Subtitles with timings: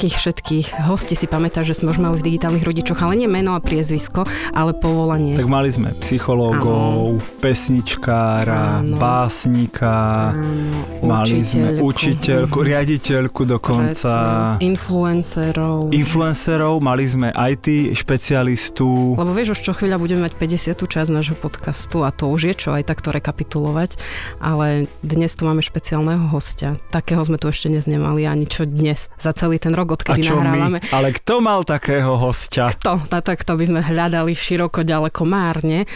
[0.00, 3.52] Akých všetkých hostí si pamätáš, že sme už mali v digitálnych rodičoch, ale nie meno
[3.52, 4.24] a priezvisko,
[4.56, 5.36] ale povolanie.
[5.36, 7.36] Tak mali sme psychológov, ano.
[7.44, 8.96] pesničkára, ano.
[8.96, 11.04] básnika, ano.
[11.04, 11.52] mali učiteľku.
[11.52, 14.12] sme učiteľku, riaditeľku dokonca.
[14.56, 14.72] Presne.
[14.72, 15.92] Influencerov.
[15.92, 19.20] Influencerov, mali sme IT špecialistu.
[19.20, 20.80] Lebo vieš, už čo chvíľa budeme mať 50.
[20.80, 24.00] časť nášho podcastu a to už je čo aj takto rekapitulovať,
[24.40, 26.80] ale dnes tu máme špeciálneho hostia.
[26.88, 30.24] Takého sme tu ešte dnes nemali ani čo dnes za celý ten rok, odkedy a
[30.24, 30.78] čo nahrávame.
[30.78, 30.88] My?
[30.94, 32.70] Ale kto mal takého hostia?
[32.70, 33.02] Kto?
[33.10, 35.88] No, tak to by sme hľadali široko, ďaleko, márne.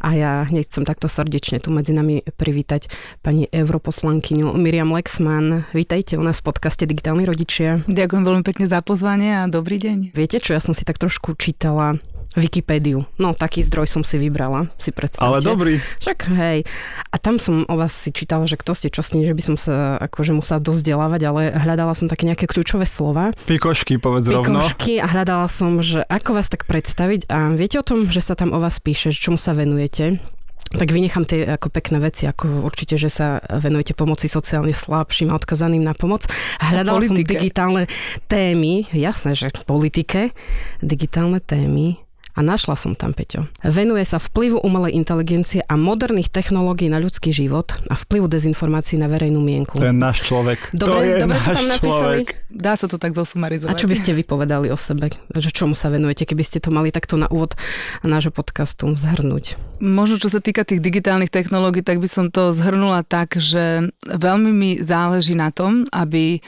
[0.00, 2.88] A ja hneď chcem takto srdečne tu medzi nami privítať
[3.24, 5.64] pani europoslankyňu Miriam Lexman.
[5.72, 7.84] Vítajte u nás v podcaste Digitálni rodičia.
[7.88, 10.12] Ďakujem veľmi pekne za pozvanie a dobrý deň.
[10.12, 12.00] Viete čo, ja som si tak trošku čítala
[12.38, 13.02] Wikipédiu.
[13.18, 15.26] No, taký zdroj som si vybrala, si predstavte.
[15.26, 15.82] Ale dobrý.
[15.98, 16.62] Však hej.
[17.10, 19.56] A tam som o vás si čítala, že kto ste, čo ste, že by som
[19.58, 23.34] sa akože musela dozdelávať, ale hľadala som také nejaké kľúčové slova.
[23.50, 24.62] Pikošky, povedz Pikošky rovno.
[24.62, 28.38] Pikošky a hľadala som, že ako vás tak predstaviť a viete o tom, že sa
[28.38, 30.22] tam o vás píše, čomu sa venujete?
[30.70, 35.38] tak vynechám tie ako pekné veci, ako určite, že sa venujete pomoci sociálne slabším a
[35.42, 36.30] odkazaným na pomoc.
[36.62, 37.90] Hľadala som digitálne
[38.30, 40.30] témy, jasné, že politike,
[40.78, 41.98] digitálne témy
[42.34, 43.50] a našla som tam, Peťo.
[43.66, 49.10] Venuje sa vplyvu umelej inteligencie a moderných technológií na ľudský život a vplyvu dezinformácií na
[49.10, 49.78] verejnú mienku.
[49.78, 50.70] To je náš človek.
[50.70, 52.16] Dobre, to je dobre náš to tam napísali?
[52.22, 52.28] človek.
[52.50, 53.70] Dá sa to tak zosumarizovať.
[53.70, 55.14] A čo by ste vypovedali o sebe?
[55.30, 57.54] Že čomu sa venujete, keby ste to mali takto na úvod
[58.02, 59.54] nášho podcastu zhrnúť?
[59.78, 64.50] Možno čo sa týka tých digitálnych technológií, tak by som to zhrnula tak, že veľmi
[64.50, 66.42] mi záleží na tom, aby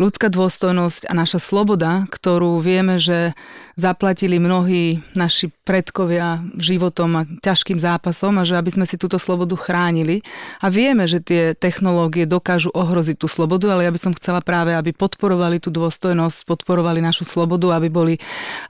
[0.00, 3.36] ľudská dôstojnosť a naša sloboda, ktorú vieme, že
[3.76, 9.54] zaplatili mnohí naši predkovia životom a ťažkým zápasom a že aby sme si túto slobodu
[9.54, 10.26] chránili.
[10.58, 14.74] A vieme, že tie technológie dokážu ohroziť tú slobodu, ale ja by som chcela práve,
[14.74, 18.14] aby podporovali tú dôstojnosť, podporovali našu slobodu, aby boli,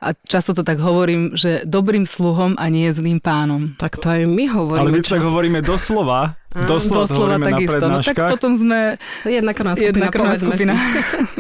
[0.05, 3.73] a často to tak hovorím, že dobrým sluhom a nie zlým pánom.
[3.81, 4.93] Tak to aj my hovoríme.
[4.93, 7.85] Ale my tak hovoríme doslova, Doslova, doslova takisto.
[7.89, 10.75] No tak potom sme jedna krvná skupina, jedna krvná skupina.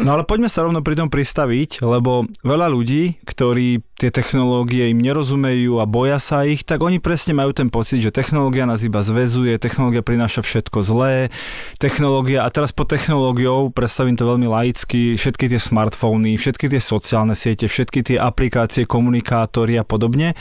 [0.03, 4.99] No ale poďme sa rovno pri tom pristaviť, lebo veľa ľudí, ktorí tie technológie im
[4.99, 8.99] nerozumejú a boja sa ich, tak oni presne majú ten pocit, že technológia nás iba
[8.99, 11.31] zväzuje, technológia prináša všetko zlé,
[11.79, 17.39] technológia, a teraz po technológiou, predstavím to veľmi laicky, všetky tie smartfóny, všetky tie sociálne
[17.39, 20.34] siete, všetky tie aplikácie, komunikátory a podobne,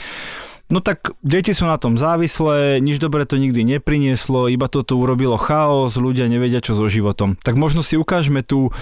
[0.70, 4.96] No tak deti sú na tom závislé, nič dobre to nikdy neprinieslo, iba to tu
[5.00, 7.36] urobilo chaos, ľudia nevedia čo so životom.
[7.40, 8.72] Tak možno si ukážeme tú,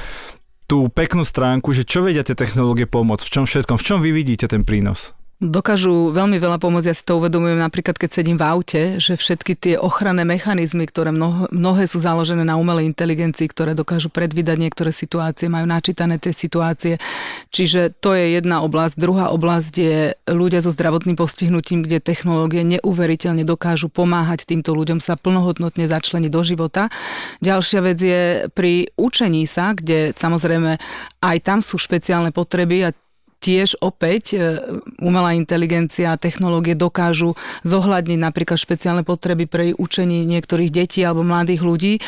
[0.70, 4.10] tú peknú stránku, že čo vedia tie technológie pomôcť, v čom všetkom, v čom vy
[4.14, 5.18] vidíte ten prínos?
[5.40, 9.56] Dokážu veľmi veľa pomôcť, ja si to uvedomujem napríklad, keď sedím v aute, že všetky
[9.56, 14.92] tie ochranné mechanizmy, ktoré mnoho, mnohé sú založené na umelej inteligencii, ktoré dokážu predvídať niektoré
[14.92, 17.00] situácie, majú načítané tie situácie.
[17.56, 19.00] Čiže to je jedna oblasť.
[19.00, 25.16] Druhá oblasť je ľudia so zdravotným postihnutím, kde technológie neuveriteľne dokážu pomáhať týmto ľuďom sa
[25.16, 26.92] plnohodnotne začleniť do života.
[27.40, 28.22] Ďalšia vec je
[28.52, 30.76] pri učení sa, kde samozrejme
[31.24, 32.96] aj tam sú špeciálne potreby a
[33.40, 34.38] tiež opäť e,
[35.00, 37.32] umelá inteligencia a technológie dokážu
[37.64, 41.94] zohľadniť napríklad špeciálne potreby pre učení niektorých detí alebo mladých ľudí.
[41.96, 42.00] E,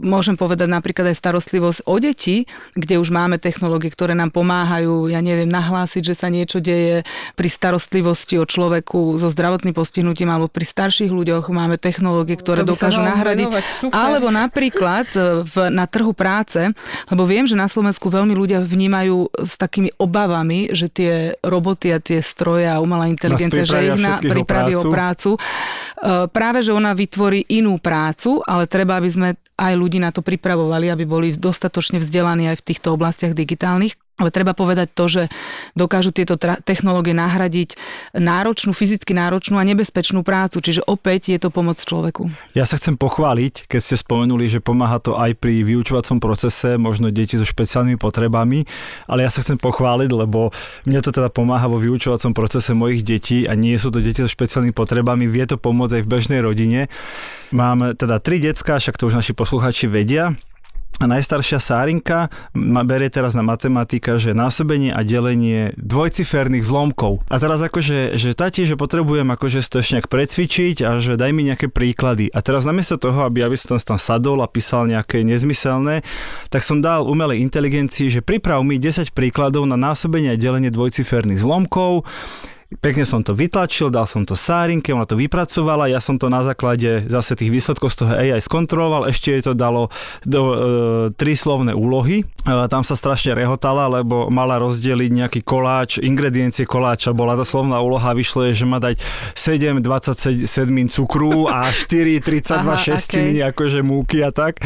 [0.00, 5.20] môžem povedať napríklad aj starostlivosť o deti, kde už máme technológie, ktoré nám pomáhajú, ja
[5.20, 7.04] neviem, nahlásiť, že sa niečo deje
[7.36, 13.04] pri starostlivosti o človeku so zdravotným postihnutím alebo pri starších ľuďoch máme technológie, ktoré dokážu
[13.04, 13.52] nahradiť.
[13.92, 16.72] Alebo napríklad e, v, na trhu práce,
[17.12, 21.90] lebo viem, že na Slovensku veľmi ľudia vnímajú s takými obavami obávami, že tie roboty
[21.90, 25.34] a tie stroje a umelá inteligencia, že ich na, pripraví o prácu.
[25.34, 25.40] E,
[26.30, 29.28] práve, že ona vytvorí inú prácu, ale treba, aby sme
[29.58, 33.98] aj ľudí na to pripravovali, aby boli dostatočne vzdelaní aj v týchto oblastiach digitálnych.
[34.20, 35.22] Ale treba povedať to, že
[35.72, 37.80] dokážu tieto tra- technológie nahradiť
[38.12, 40.60] náročnú, fyzicky náročnú a nebezpečnú prácu.
[40.60, 42.28] Čiže opäť je to pomoc človeku.
[42.52, 47.08] Ja sa chcem pochváliť, keď ste spomenuli, že pomáha to aj pri vyučovacom procese, možno
[47.08, 48.68] deti so špeciálnymi potrebami,
[49.08, 50.52] ale ja sa chcem pochváliť, lebo
[50.84, 54.28] mne to teda pomáha vo vyučovacom procese mojich detí a nie sú to deti so
[54.28, 56.92] špeciálnymi potrebami, vie to pomôcť aj v bežnej rodine.
[57.56, 60.36] Mám teda tri decka, však to už naši posluchači vedia,
[61.00, 67.24] a najstaršia Sárinka ma berie teraz na matematika, že násobenie a delenie dvojciferných zlomkov.
[67.32, 71.32] A teraz akože, že tati, že potrebujem akože to ešte nejak precvičiť a že daj
[71.32, 72.28] mi nejaké príklady.
[72.28, 76.04] A teraz namiesto toho, aby, aby som tam sadol a písal nejaké nezmyselné,
[76.52, 81.40] tak som dal umelej inteligencii, že priprav mi 10 príkladov na násobenie a delenie dvojciferných
[81.40, 82.04] zlomkov
[82.78, 86.46] Pekne som to vytlačil, dal som to Sárinke, ona to vypracovala, ja som to na
[86.46, 89.90] základe zase tých výsledkov z toho AI skontroloval, ešte jej to dalo
[90.22, 90.54] do e,
[91.18, 92.22] tri slovné úlohy.
[92.22, 92.24] E,
[92.70, 98.14] tam sa strašne rehotala, lebo mala rozdeliť nejaký koláč, ingrediencie koláča, bola tá slovná úloha,
[98.14, 99.02] vyšlo je, že má dať
[99.34, 100.46] 7 27
[100.94, 103.50] cukru a 4 32 Aha, šestiny okay.
[103.50, 104.62] akože múky a tak.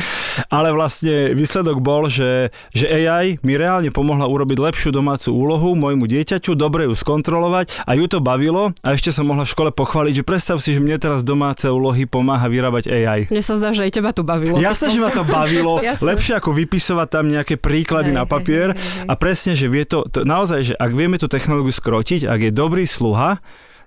[0.53, 6.05] Ale vlastne výsledok bol, že, že AI mi reálne pomohla urobiť lepšiu domácu úlohu môjmu
[6.05, 10.21] dieťaťu, dobre ju skontrolovať a ju to bavilo a ešte som mohla v škole pochváliť,
[10.21, 13.21] že predstav si, že mne teraz domáce úlohy pomáha vyrábať AI.
[13.31, 14.59] Mne sa zdá, že aj teba to bavilo.
[14.59, 15.81] Jasne, že ma to bavilo.
[16.11, 18.75] Lepšie ako vypisovať tam nejaké príklady hej, na papier.
[18.75, 19.09] Hej, hej, hej.
[19.09, 22.53] A presne, že vie to, to, naozaj, že ak vieme tú technológiu skrotiť, ak je
[22.53, 23.39] dobrý sluha,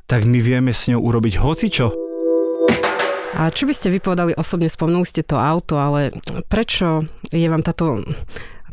[0.08, 2.08] tak my vieme s ňou urobiť hocičo.
[3.38, 6.16] A čo by ste vypovedali osobne, spomnuli ste to auto, ale
[6.50, 8.02] prečo je vám táto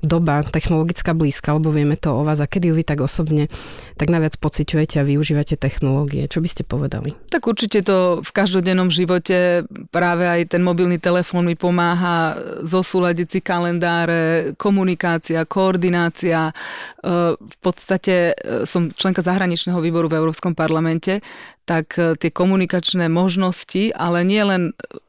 [0.04, 3.48] doba technologická blízka, lebo vieme to o vás a kedy ju vy tak osobne
[3.94, 6.26] tak najviac pociťujete a využívate technológie.
[6.26, 7.14] Čo by ste povedali?
[7.30, 9.64] Tak určite to v každodennom živote
[9.94, 12.36] práve aj ten mobilný telefón mi pomáha
[12.66, 16.50] zosúľadiť si kalendáre, komunikácia, koordinácia.
[16.50, 16.54] E,
[17.38, 21.22] v podstate e, som členka zahraničného výboru v Európskom parlamente,
[21.64, 24.62] tak e, tie komunikačné možnosti, ale nie len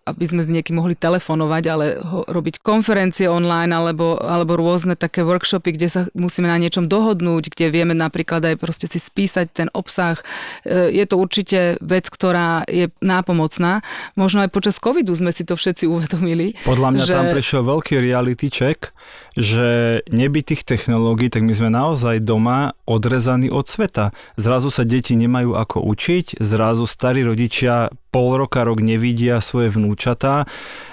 [0.05, 5.25] aby sme s niekým mohli telefonovať, ale ho, robiť konferencie online alebo, alebo rôzne také
[5.25, 9.67] workshopy, kde sa musíme na niečom dohodnúť, kde vieme napríklad aj proste si spísať ten
[9.73, 10.21] obsah.
[10.61, 13.81] E, je to určite vec, ktorá je nápomocná.
[14.13, 16.53] Možno aj počas covidu sme si to všetci uvedomili.
[16.69, 17.13] Podľa mňa že...
[17.17, 18.93] tam prišiel veľký reality check,
[19.33, 24.13] že neby tých technológií, tak my sme naozaj doma odrezaní od sveta.
[24.37, 30.47] Zrazu sa deti nemajú ako učiť, zrazu starí rodičia pol roka, rok nevidia svoje vnúčatá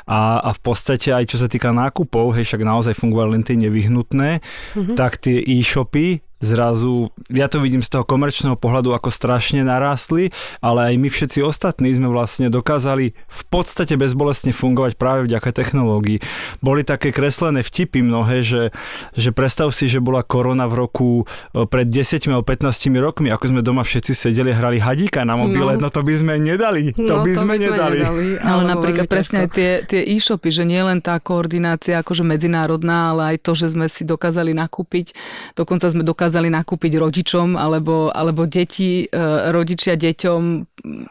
[0.08, 3.54] a, a v podstate aj čo sa týka nákupov, hej, však naozaj fungovali len tie
[3.54, 4.96] nevyhnutné, mm-hmm.
[4.98, 10.92] tak tie e-shopy zrazu, ja to vidím z toho komerčného pohľadu, ako strašne narástli, ale
[10.92, 16.18] aj my všetci ostatní sme vlastne dokázali v podstate bezbolestne fungovať práve vďaka technológii.
[16.58, 18.74] Boli také kreslené vtipy mnohé, že,
[19.14, 21.10] že predstav si, že bola korona v roku
[21.54, 25.38] e, pred 10 alebo 15 rokmi, ako sme doma všetci sedeli a hrali hadíka na
[25.38, 26.90] mobile, no, no to by sme nedali.
[26.98, 27.98] To no, by sme to by nedali.
[28.02, 28.26] nedali.
[28.50, 33.36] Ale napríklad presne aj tie, tie e-shopy, že nie len tá koordinácia akože medzinárodná, ale
[33.36, 35.14] aj to, že sme si dokázali nakúpiť,
[35.54, 40.64] dokonca sme dokázali dokázali nakúpiť rodičom alebo, alebo deti, e, rodičia deťom,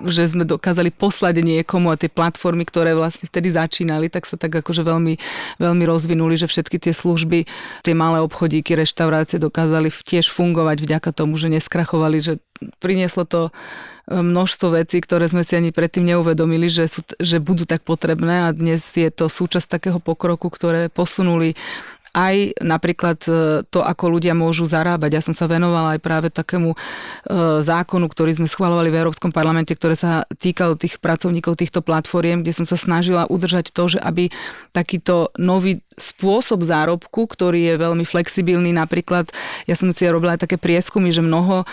[0.09, 4.49] že sme dokázali poslať niekomu a tie platformy, ktoré vlastne vtedy začínali, tak sa tak
[4.49, 5.21] akože veľmi,
[5.61, 7.45] veľmi rozvinuli, že všetky tie služby,
[7.85, 12.41] tie malé obchodíky, reštaurácie dokázali tiež fungovať vďaka tomu, že neskrachovali, že
[12.81, 13.51] prinieslo to e,
[14.09, 18.57] množstvo vecí, ktoré sme si ani predtým neuvedomili, že, sú, že budú tak potrebné a
[18.57, 21.53] dnes je to súčasť takého pokroku, ktoré posunuli
[22.11, 23.31] aj napríklad e,
[23.67, 25.11] to, ako ľudia môžu zarábať.
[25.15, 26.77] Ja som sa venovala aj práve takému e,
[27.63, 32.51] zákonu, ktorý sme schvalovali v Európskom parlamente, ktoré sa týkalo tých pracovníkov týchto platformiem, kde
[32.51, 34.27] som sa snažila udržať to, že aby
[34.75, 38.75] takýto nový spôsob zárobku, ktorý je veľmi flexibilný.
[38.75, 39.31] Napríklad,
[39.67, 41.65] ja som si robila aj také prieskumy, že mnoho e,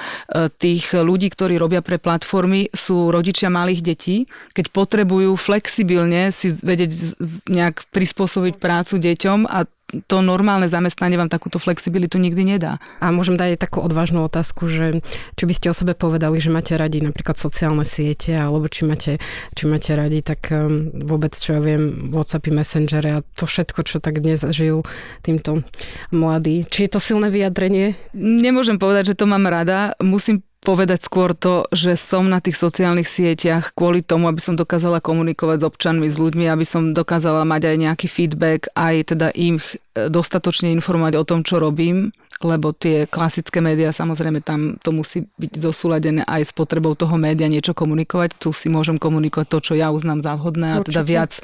[0.54, 4.16] tých ľudí, ktorí robia pre platformy, sú rodičia malých detí.
[4.54, 7.18] Keď potrebujú flexibilne si vedieť
[7.50, 12.76] nejak prispôsobiť prácu deťom a to normálne zamestnanie vám takúto flexibilitu nikdy nedá.
[13.00, 15.00] A môžem dať aj takú odvážnu otázku, že
[15.32, 19.12] či by ste o sebe povedali, že máte radi napríklad sociálne siete, alebo či máte,
[19.56, 23.96] či máte radi tak um, vôbec, čo ja viem, Whatsappy, Messenger a to všetko, čo
[24.04, 24.84] tak dnes žijú
[25.24, 25.64] týmto
[26.12, 26.68] mladí.
[26.68, 27.96] Či je to silné vyjadrenie?
[28.12, 29.96] Nemôžem povedať, že to mám rada.
[30.04, 34.98] Musím povedať skôr to, že som na tých sociálnych sieťach kvôli tomu, aby som dokázala
[34.98, 39.62] komunikovať s občanmi, s ľuďmi, aby som dokázala mať aj nejaký feedback, aj teda im
[39.62, 39.64] e,
[40.10, 45.58] dostatočne informovať o tom, čo robím lebo tie klasické médiá, samozrejme tam to musí byť
[45.58, 48.38] zosúladené aj s potrebou toho média niečo komunikovať.
[48.38, 51.34] Tu si môžem komunikovať to, čo ja uznám za vhodné a teda viac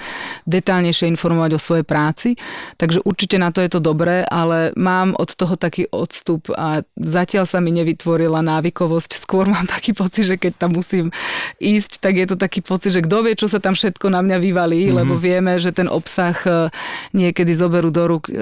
[0.46, 2.38] detálnejšie informovať o svojej práci.
[2.78, 7.50] Takže určite na to je to dobré, ale mám od toho taký odstup a zatiaľ
[7.50, 9.18] sa mi nevytvorila návykovosť.
[9.18, 11.10] Skôr mám taký pocit, že keď tam musím
[11.58, 14.38] ísť, tak je to taký pocit, že kto vie, čo sa tam všetko na mňa
[14.38, 14.98] vyvalí, mm-hmm.
[15.02, 16.70] lebo vieme, že ten obsah e,
[17.16, 18.34] niekedy zoberú do rúk e,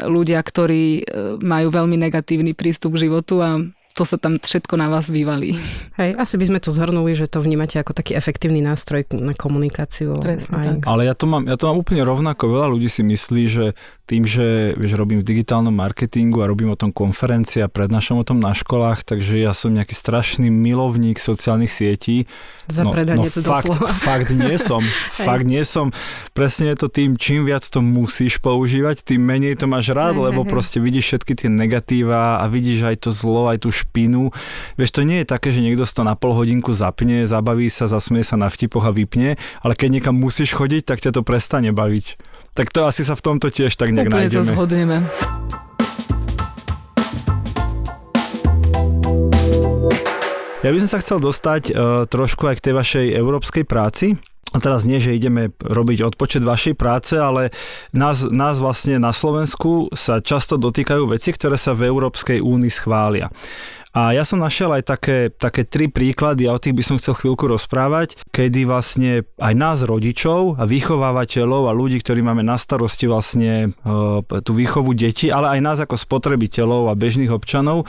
[0.00, 1.02] ľudia, ktorí e,
[1.40, 3.58] majú veľmi negatívny prístup k životu a
[3.92, 5.60] to sa tam všetko na vás vyvalí.
[6.00, 10.16] Hej, asi by sme to zhrnuli, že to vnímate ako taký efektívny nástroj na komunikáciu.
[10.16, 10.64] Presne aj.
[10.64, 10.76] tak.
[10.88, 12.56] Ale ja to, mám, ja to mám úplne rovnako.
[12.56, 13.64] Veľa ľudí si myslí, že
[14.12, 18.28] tým, že vieš, robím v digitálnom marketingu a robím o tom konferencie a prednášam o
[18.28, 22.28] tom na školách, takže ja som nejaký strašný milovník sociálnych sietí.
[22.68, 23.88] Za no, no, to fakt, doslova.
[24.12, 24.84] fakt nie som.
[25.28, 25.96] fakt nie som.
[26.36, 30.28] Presne je to tým, čím viac to musíš používať, tým menej to máš rád, Hej,
[30.28, 30.52] lebo hej, hej.
[30.52, 34.28] proste vidíš všetky tie negatíva a vidíš aj to zlo, aj tú špinu.
[34.76, 37.88] Vieš, to nie je také, že niekto si to na pol hodinku zapne, zabaví sa,
[37.88, 41.72] zasmie sa na vtipoch a vypne, ale keď niekam musíš chodiť, tak ťa to prestane
[41.72, 42.20] baviť.
[42.52, 44.52] Tak to asi sa v tomto tiež tak nejak Úplne sa nájdeme.
[44.54, 44.98] zhodneme.
[50.62, 54.14] Ja by som sa chcel dostať uh, trošku aj k tej vašej európskej práci.
[54.52, 57.56] A teraz nie, že ideme robiť odpočet vašej práce, ale
[57.96, 63.32] nás, nás vlastne na Slovensku sa často dotýkajú veci, ktoré sa v Európskej únii schvália.
[63.92, 67.12] A ja som našiel aj také, také tri príklady a o tých by som chcel
[67.12, 73.04] chvíľku rozprávať, kedy vlastne aj nás rodičov a vychovávateľov a ľudí, ktorí máme na starosti
[73.04, 77.86] vlastne e, tú výchovu detí, ale aj nás ako spotrebiteľov a bežných občanov, e,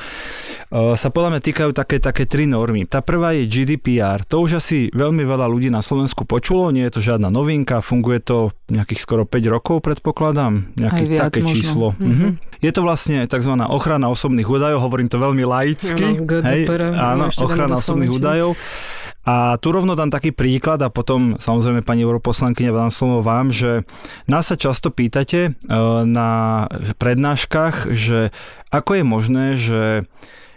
[0.99, 2.83] sa podľa mňa týkajú také, také tri normy.
[2.83, 4.27] Tá prvá je GDPR.
[4.27, 8.19] To už asi veľmi veľa ľudí na Slovensku počulo, nie je to žiadna novinka, funguje
[8.19, 10.75] to nejakých skoro 5 rokov, predpokladám.
[10.75, 11.55] Nejaké také možno.
[11.55, 11.87] číslo.
[11.95, 12.52] Mhm.
[12.63, 13.53] Je to vlastne tzv.
[13.67, 16.15] ochrana osobných údajov, hovorím to veľmi laicky.
[16.15, 18.55] Áno, GDPR, áno, ochrana osobných údajov.
[19.23, 23.87] A tu rovno dám taký príklad a potom samozrejme pani europoslankyňa dám slovo vám, že
[24.27, 25.51] nás sa často pýtate e,
[26.03, 26.67] na
[26.99, 28.35] prednáškach, že
[28.67, 29.81] ako je možné, že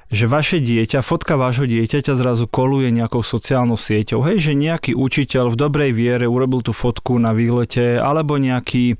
[0.06, 4.22] že vaše dieťa, fotka vášho dieťaťa zrazu koluje nejakou sociálnou sieťou.
[4.22, 8.94] Hej, že nejaký učiteľ v dobrej viere urobil tú fotku na výlete, alebo nejaký,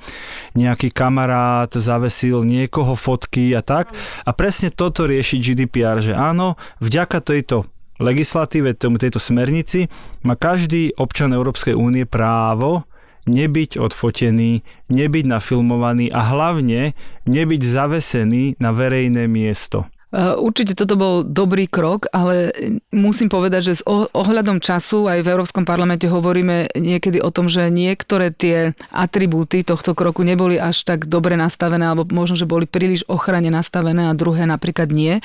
[0.59, 3.95] nejaký kamarát zavesil niekoho fotky a tak.
[4.27, 7.71] A presne toto rieši GDPR, že áno, vďaka tejto
[8.03, 9.89] legislatíve, tejto smernici,
[10.21, 12.85] má každý občan Európskej únie právo
[13.27, 16.95] nebyť odfotený, nebyť nafilmovaný a hlavne
[17.27, 19.91] nebyť zavesený na verejné miesto.
[20.15, 22.55] Uh, Určite toto bol dobrý krok, ale
[22.95, 27.51] musím povedať, že s oh- ohľadom času aj v Európskom parlamente hovoríme niekedy o tom,
[27.51, 32.71] že niektoré tie atribúty tohto kroku neboli až tak dobre nastavené, alebo možno, že boli
[32.71, 35.19] príliš ochrane nastavené a druhé napríklad nie.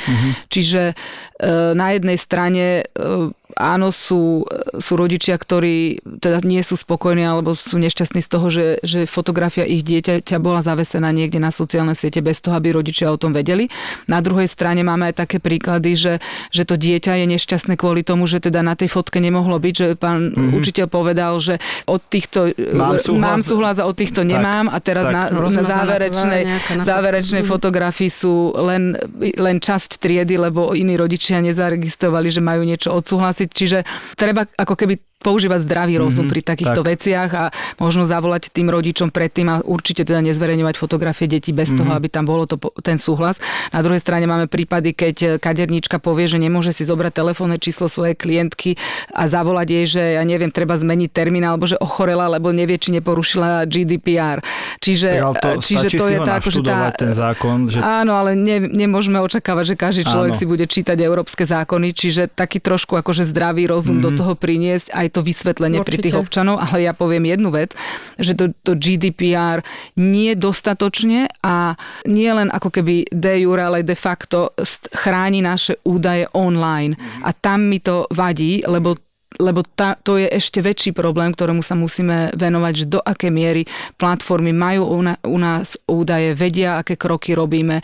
[0.50, 4.46] Čiže uh, na jednej strane uh, áno, sú,
[4.77, 9.65] sú rodičia, ktorí teda nie sú spokojní alebo sú nešťastní z toho, že, že fotografia
[9.67, 13.72] ich dieťaťa bola zavesená niekde na sociálne siete bez toho, aby rodičia o tom vedeli.
[14.08, 16.13] Na druhej strane máme aj také príklady, že,
[16.50, 19.88] že to dieťa je nešťastné kvôli tomu, že teda na tej fotke nemohlo byť, že
[19.98, 20.58] pán mm-hmm.
[20.58, 23.22] učiteľ povedal, že od týchto Mám súhlas.
[23.22, 25.13] mám súhlas a od týchto nemám a teraz tak.
[25.13, 26.41] na, na záverečnej,
[26.77, 27.51] na záverečnej fotke.
[27.51, 28.98] fotografii sú len,
[29.38, 33.40] len časť triedy, lebo iní rodičia nezaregistrovali, že majú niečo odsúhlasiť.
[33.50, 33.86] Čiže
[34.17, 36.89] treba ako keby používať zdravý rozum Mhm, pri takýchto tak.
[36.91, 37.45] veciach a
[37.77, 42.25] možno zavolať tým rodičom predtým a určite teda nezverejňovať fotografie detí bez toho, aby tam
[42.25, 43.37] bolo to, ten súhlas.
[43.69, 48.17] Na druhej strane máme prípady, keď kaderníčka povie, že nemôže si zobrať telefónne číslo svojej
[48.17, 48.75] klientky
[49.13, 52.89] a zavolať jej, že ja neviem, treba zmeniť termín alebo že ochorela, lebo nevie, či
[52.97, 54.41] neporušila GDPR.
[54.81, 58.33] Čiže, Tak, to, čiže stačí to je tá, akože tá, ten zákon, že Áno, ale
[58.33, 60.39] ne, nemôžeme očakávať, že každý človek Áno.
[60.39, 64.03] si bude čítať európske zákony, čiže taký trošku akože zdravý rozum mm.
[64.03, 66.23] do toho priniesť, aj to vysvetlenie pri tých Určite.
[66.23, 67.75] občanov, ale ja poviem jednu vec,
[68.15, 69.59] že to, to GDPR
[69.99, 71.75] nie dostatočne a
[72.07, 74.55] nie len ako keby de jure, ale de facto
[74.95, 76.95] chráni naše údaje online.
[77.21, 78.95] A tam mi to vadí, lebo
[79.39, 83.63] lebo tá, to je ešte väčší problém, ktorému sa musíme venovať, že do aké miery
[83.95, 87.83] platformy majú u, na, u nás údaje, vedia, aké kroky robíme, e,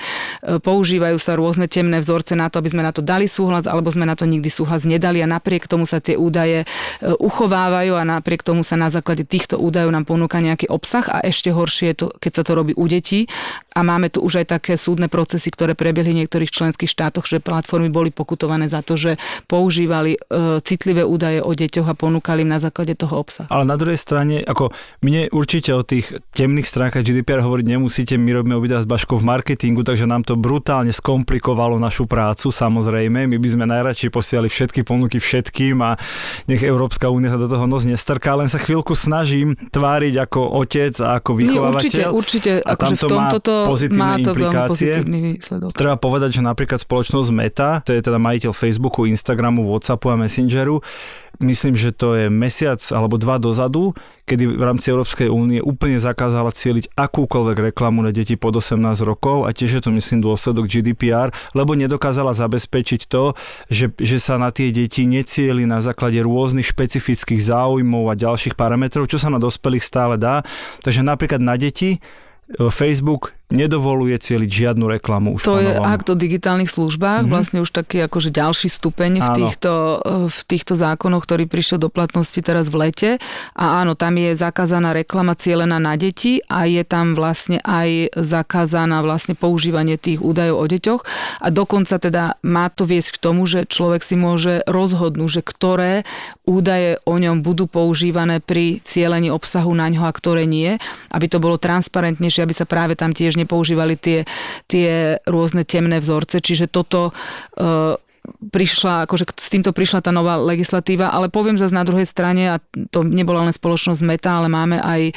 [0.62, 4.04] používajú sa rôzne temné vzorce na to, aby sme na to dali súhlas, alebo sme
[4.06, 5.24] na to nikdy súhlas nedali.
[5.24, 6.66] A napriek tomu sa tie údaje e,
[7.02, 11.08] uchovávajú a napriek tomu sa na základe týchto údajov nám ponúka nejaký obsah.
[11.10, 13.32] A ešte horšie je to, keď sa to robí u detí.
[13.78, 17.40] A máme tu už aj také súdne procesy, ktoré prebiehli v niektorých členských štátoch, že
[17.40, 22.42] platformy boli pokutované za to, že používali e, citlivé údaje údaje o deťoch a ponúkali
[22.46, 23.46] im na základe toho obsah.
[23.50, 24.74] Ale na druhej strane, ako
[25.06, 29.26] mne určite o tých temných stránkach GDPR hovoriť nemusíte, my robíme obidva s Baškou v
[29.26, 33.30] marketingu, takže nám to brutálne skomplikovalo našu prácu, samozrejme.
[33.30, 35.98] My by sme najradšej posielali všetky ponuky všetkým a
[36.50, 40.94] nech Európska únia sa do toho nos nestrká, len sa chvíľku snažím tváriť ako otec
[41.04, 41.84] a ako vychovávateľ.
[41.84, 42.52] Nie, určite, určite.
[42.64, 43.56] A akože v tomto to
[43.98, 44.92] má to implikácie.
[45.04, 45.70] výsledok.
[45.76, 50.80] Treba povedať, že napríklad spoločnosť Meta, to je teda majiteľ Facebooku, Instagramu, Whatsappu a Messengeru,
[51.40, 53.94] myslím, že to je mesiac alebo dva dozadu,
[54.28, 59.46] kedy v rámci Európskej únie úplne zakázala cieliť akúkoľvek reklamu na deti pod 18 rokov
[59.46, 63.38] a tiež je to myslím dôsledok GDPR, lebo nedokázala zabezpečiť to,
[63.70, 69.08] že, že sa na tie deti necieli na základe rôznych špecifických záujmov a ďalších parametrov,
[69.08, 70.42] čo sa na dospelých stále dá.
[70.82, 72.02] Takže napríklad na deti
[72.58, 77.32] Facebook nedovoluje cieliť žiadnu reklamu už To je akt o digitálnych službách, mm-hmm.
[77.32, 82.36] vlastne už taký akože ďalší stupeň v týchto, v týchto zákonoch, ktorý prišiel do platnosti
[82.44, 83.10] teraz v lete.
[83.56, 89.00] A áno, tam je zakázaná reklama cielená na deti a je tam vlastne aj zakázaná
[89.00, 91.02] vlastne používanie tých údajov o deťoch.
[91.40, 95.94] A dokonca teda má to viesť k tomu, že človek si môže rozhodnúť, že ktoré
[96.44, 100.76] údaje o ňom budú používané pri cielení obsahu na ňo a ktoré nie,
[101.16, 104.26] aby to bolo transparentnejšie, aby sa práve tam tiež nepoužívali tie,
[104.66, 107.96] tie rôzne temné vzorce, čiže toto uh,
[108.28, 112.56] prišla, akože s týmto prišla tá nová legislatíva, ale poviem zase na druhej strane, a
[112.92, 115.14] to nebola len spoločnosť Meta, ale máme aj e,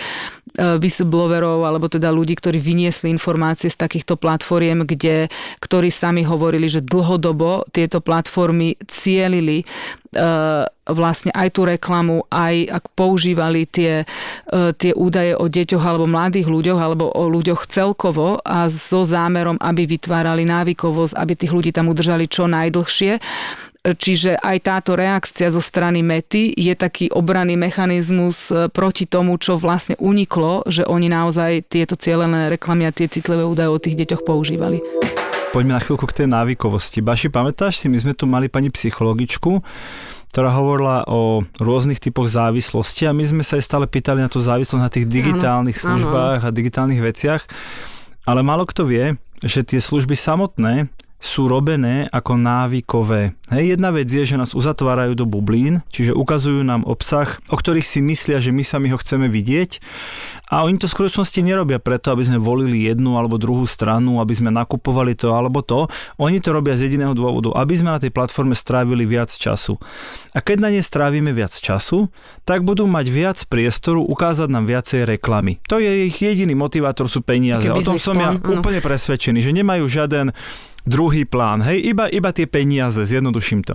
[0.79, 5.27] whistleblowerov, alebo teda ľudí, ktorí vyniesli informácie z takýchto platformiem, kde,
[5.59, 9.67] ktorí sami hovorili, že dlhodobo tieto platformy cielili
[10.91, 14.03] vlastne aj tú reklamu, aj ak používali tie,
[14.51, 19.57] e, tie údaje o deťoch alebo mladých ľuďoch alebo o ľuďoch celkovo a so zámerom,
[19.63, 23.23] aby vytvárali návykovosť, aby tých ľudí tam udržali čo najdlhšie.
[23.81, 29.57] Čiže aj táto reakcia zo strany Mety je taký obranný mechanizmus e, proti tomu, čo
[29.57, 34.27] vlastne uniklo, že oni naozaj tieto cieľené reklamy a tie citlivé údaje o tých deťoch
[34.27, 34.83] používali.
[35.51, 37.03] Poďme na chvíľku k tej návykovosti.
[37.03, 39.59] Baši, pamätáš si, my sme tu mali pani psychologičku,
[40.31, 44.39] ktorá hovorila o rôznych typoch závislosti a my sme sa aj stále pýtali na tú
[44.39, 46.47] závislosť na tých digitálnych áno, službách áno.
[46.47, 47.43] a digitálnych veciach.
[48.31, 50.87] Ale málo kto vie, že tie služby samotné
[51.21, 53.37] sú robené ako návykové.
[53.53, 57.85] Hej, jedna vec je, že nás uzatvárajú do bublín, čiže ukazujú nám obsah, o ktorých
[57.85, 59.85] si myslia, že my sami ho chceme vidieť
[60.51, 64.35] a oni to v skutočnosti nerobia preto, aby sme volili jednu alebo druhú stranu, aby
[64.35, 65.87] sme nakupovali to alebo to.
[66.19, 69.79] Oni to robia z jediného dôvodu, aby sme na tej platforme strávili viac času.
[70.35, 72.11] A keď na nej strávime viac času,
[72.43, 75.63] tak budú mať viac priestoru ukázať nám viacej reklamy.
[75.71, 77.71] To je ich jediný motivátor, sú peniaze.
[77.71, 80.35] O tom som ja úplne presvedčený, že nemajú žiaden
[80.87, 83.75] druhý plán, hej, iba, iba tie peniaze, zjednoduším to.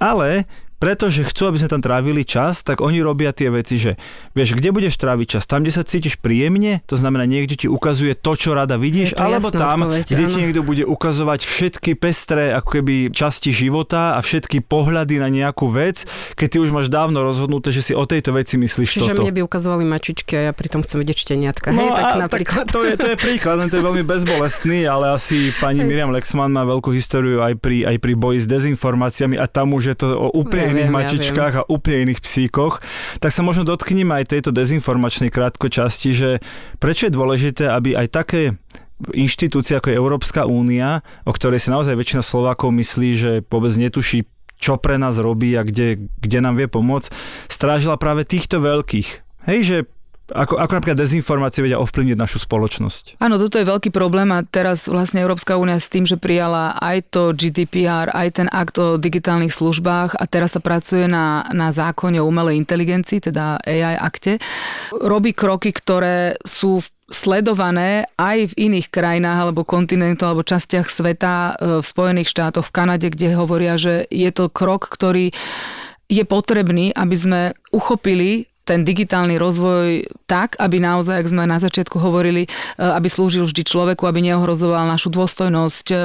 [0.00, 0.44] Ale
[0.76, 3.96] pretože chcú, aby sme tam trávili čas, tak oni robia tie veci, že
[4.36, 5.48] vieš, kde budeš tráviť čas?
[5.48, 9.48] Tam, kde sa cítiš príjemne, to znamená niekde ti ukazuje to, čo rada vidíš, alebo
[9.48, 10.32] tam, odpoveď, kde áno.
[10.32, 15.72] ti niekto bude ukazovať všetky pestré ako keby časti života a všetky pohľady na nejakú
[15.72, 16.04] vec,
[16.36, 19.24] keď ty už máš dávno rozhodnuté, že si o tejto veci myslíš Čiže toto.
[19.24, 21.72] mne by ukazovali mačičky a ja pritom chcem vidieť šteniatka.
[21.72, 22.64] No Hej, tak napríklad.
[22.68, 26.12] Tak to, je, to je príklad, len to je veľmi bezbolestný, ale asi pani Miriam
[26.12, 29.96] Lexman má veľkú históriu aj pri, aj pri boji s dezinformáciami a tam už je
[29.96, 32.82] to úplne úplne iných mačičkách ja a úplne iných psíkoch,
[33.22, 36.30] tak sa možno dotkneme aj tejto dezinformačnej krátko časti, že
[36.82, 38.42] prečo je dôležité, aby aj také
[39.12, 44.24] inštitúcie ako je Európska únia, o ktorej si naozaj väčšina Slovákov myslí, že vôbec netuší,
[44.56, 47.12] čo pre nás robí a kde, kde nám vie pomôcť,
[47.48, 49.08] strážila práve týchto veľkých.
[49.46, 49.76] Hej, že
[50.26, 53.22] ako, ako napríklad dezinformácie vedia ovplyvniť našu spoločnosť?
[53.22, 57.14] Áno, toto je veľký problém a teraz vlastne Európska únia s tým, že prijala aj
[57.14, 62.18] to GDPR, aj ten akt o digitálnych službách a teraz sa pracuje na, na zákone
[62.18, 64.42] o umelej inteligencii, teda AI akte,
[64.90, 71.78] robí kroky, ktoré sú sledované aj v iných krajinách alebo kontinentoch alebo častiach sveta, e,
[71.78, 75.30] v Spojených štátoch, v Kanade, kde hovoria, že je to krok, ktorý
[76.10, 82.02] je potrebný, aby sme uchopili ten digitálny rozvoj tak, aby naozaj, ak sme na začiatku
[82.02, 85.96] hovorili, e, aby slúžil vždy človeku, aby neohrozoval našu dôstojnosť, e,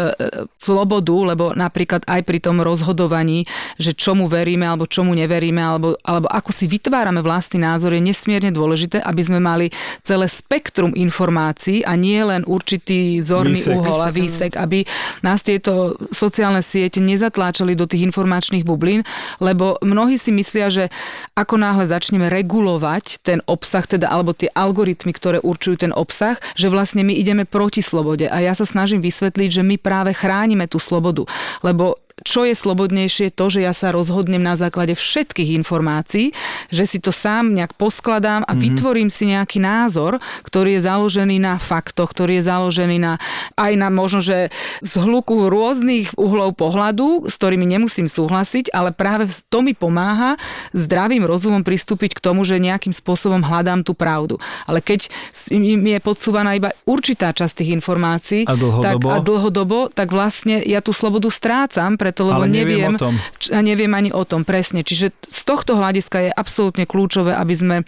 [0.62, 3.50] slobodu, lebo napríklad aj pri tom rozhodovaní,
[3.82, 8.54] že čomu veríme alebo čomu neveríme, alebo, alebo ako si vytvárame vlastný názor, je nesmierne
[8.54, 9.74] dôležité, aby sme mali
[10.06, 13.74] celé spektrum informácií a nie len určitý zorný výsek.
[13.74, 14.86] uhol a výsek, aby
[15.26, 19.02] nás tieto sociálne siete nezatláčali do tých informačných bublín,
[19.42, 20.86] lebo mnohí si myslia, že
[21.34, 26.36] ako náhle začneme regulovať regulovať ten obsah, teda alebo tie algoritmy, ktoré určujú ten obsah,
[26.60, 28.28] že vlastne my ideme proti slobode.
[28.28, 31.24] A ja sa snažím vysvetliť, že my práve chránime tú slobodu.
[31.64, 36.36] Lebo čo je slobodnejšie, to, že ja sa rozhodnem na základe všetkých informácií,
[36.70, 38.62] že si to sám nejak poskladám a mm-hmm.
[38.62, 43.14] vytvorím si nejaký názor, ktorý je založený na faktoch, ktorý je založený na
[43.58, 49.30] aj na možno, že z hluku rôznych uhlov pohľadu, s ktorými nemusím súhlasiť, ale práve
[49.50, 50.36] to mi pomáha
[50.74, 54.42] zdravým rozumom pristúpiť k tomu, že nejakým spôsobom hľadám tú pravdu.
[54.66, 55.08] Ale keď
[55.52, 60.62] mi je podsúvaná iba určitá časť tých informácií a dlhodobo, tak, a dlhodobo, tak vlastne
[60.66, 63.14] ja tú slobodu strácam, preto lebo Ale neviem, neviem o tom.
[63.54, 64.82] a neviem ani o tom presne.
[64.82, 67.84] Čiže z tohto hľadiska je absolútne kľúčové, aby sme e,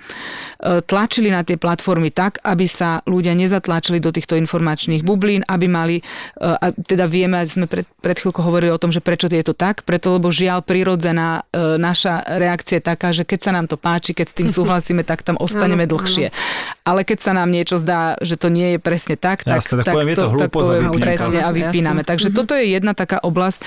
[0.86, 5.97] tlačili na tie platformy tak, aby sa ľudia nezatlačili do týchto informačných bublín, aby mali,
[5.97, 6.04] e,
[6.45, 9.82] a teda vieme, sme pred, pred chvíľkou hovorili o tom, že prečo je to tak,
[9.82, 14.13] preto lebo žiaľ prirodzená e, naša reakcia je taká, že keď sa nám to páči,
[14.13, 16.30] keď s tým súhlasíme, tak tam ostaneme dlhšie.
[16.86, 19.86] Ale keď sa nám niečo zdá, že to nie je presne tak, tak, Jasne, tak
[19.89, 21.08] tak, poviem, je to tak hlúposť a poviem vypíname.
[21.08, 22.02] presne a vypíname.
[22.04, 23.62] Takže toto je jedna taká oblasť,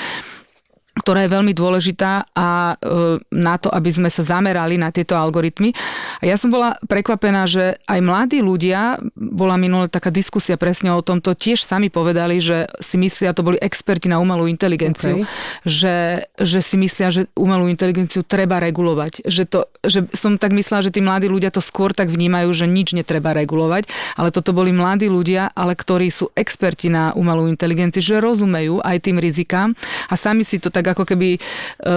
[0.96, 5.76] ktorá je veľmi dôležitá a e, na to, aby sme sa zamerali na tieto algoritmy.
[6.24, 11.04] A ja som bola prekvapená, že aj mladí ľudia, bola minulá taká diskusia presne o
[11.04, 15.28] tomto, tiež sami povedali, že si myslia, to boli experti na umelú inteligenciu, Okay.
[15.64, 15.96] že,
[16.40, 19.24] že si myslia, že umelú inteligenciu treba regulovať.
[19.28, 22.66] Že, to, že som tak myslela, že tí mladí ľudia to skôr tak vnímajú, že
[22.66, 28.00] nič netreba regulovať, ale toto boli mladí ľudia, ale ktorí sú experti na umelú inteligenciu,
[28.00, 29.76] že rozumejú aj tým rizikám
[30.08, 31.40] a sami si to tak ako keby e,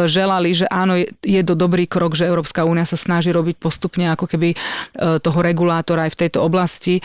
[0.09, 4.25] želali, že áno, je, to dobrý krok, že Európska únia sa snaží robiť postupne ako
[4.25, 4.57] keby e,
[5.19, 6.99] toho regulátora aj v tejto oblasti.
[6.99, 7.01] E,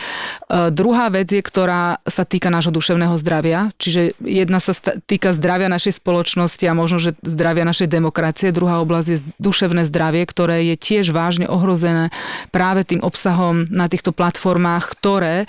[0.73, 4.73] Druhá vec je, ktorá sa týka nášho duševného zdravia, čiže jedna sa
[5.05, 8.55] týka zdravia našej spoločnosti a možno, že zdravia našej demokracie.
[8.55, 12.09] Druhá oblasť je duševné zdravie, ktoré je tiež vážne ohrozené
[12.49, 15.45] práve tým obsahom na týchto platformách, ktoré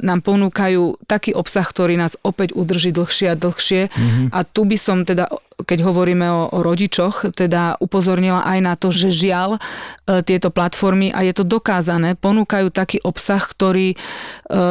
[0.00, 3.82] nám ponúkajú taký obsah, ktorý nás opäť udrží dlhšie a dlhšie.
[3.90, 4.26] Mm-hmm.
[4.30, 5.28] A tu by som teda
[5.60, 9.60] keď hovoríme o, o rodičoch, teda upozornila aj na to, že žiaľ
[10.08, 13.96] e, tieto platformy, a je to dokázané, ponúkajú taký obsah, ktorý e,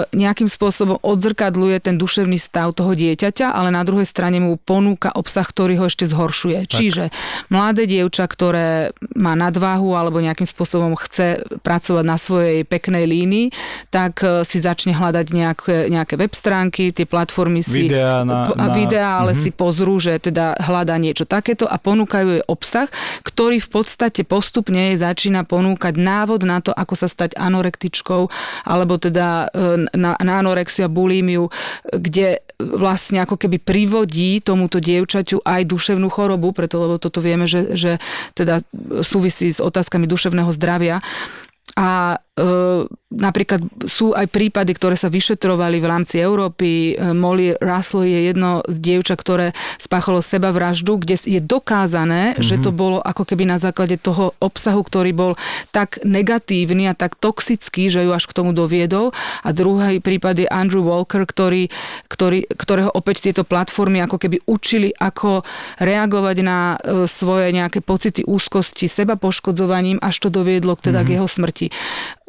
[0.09, 5.45] nejakým spôsobom odzrkadluje ten duševný stav toho dieťaťa, ale na druhej strane mu ponúka obsah,
[5.45, 6.65] ktorý ho ešte zhoršuje.
[6.65, 6.73] Tak.
[6.73, 7.13] Čiže
[7.53, 13.53] mladé dievča, ktoré má nadváhu alebo nejakým spôsobom chce pracovať na svojej peknej línii,
[13.93, 17.85] tak e, si začne hľadať nejaké, nejaké web stránky, tie platformy si...
[17.85, 19.41] Videá na- na- videá, ale Mhm.
[19.45, 22.91] si pozrú, že teda hľadá niečo takéto a ponúkajú jej obsah,
[23.23, 28.27] ktorý v podstate postupne jej začína ponúkať návod na to, ako sa stať anorektičkou,
[28.67, 31.47] alebo teda e, na, na anorexiu a bulímiu,
[31.89, 37.79] kde vlastne ako keby privodí tomuto dievčaťu aj duševnú chorobu, preto lebo toto vieme, že,
[37.79, 37.91] že
[38.35, 38.59] teda
[38.99, 40.99] súvisí s otázkami duševného zdravia.
[41.79, 42.19] A
[43.09, 46.93] napríklad sú aj prípady, ktoré sa vyšetrovali v rámci Európy.
[47.17, 52.45] Molly Russell je jedno z dievča, ktoré spáchalo sebavraždu, kde je dokázané, mm-hmm.
[52.45, 55.31] že to bolo ako keby na základe toho obsahu, ktorý bol
[55.73, 59.11] tak negatívny a tak toxický, že ju až k tomu doviedol.
[59.41, 61.73] A druhý prípad je Andrew Walker, ktorý,
[62.13, 65.41] ktorý, ktorého opäť tieto platformy ako keby učili, ako
[65.81, 71.09] reagovať na e, svoje nejaké pocity úzkosti seba poškodzovaním, až to doviedlo teda mm-hmm.
[71.09, 71.67] k jeho smrti.